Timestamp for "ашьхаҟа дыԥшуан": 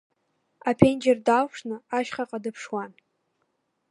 1.97-2.91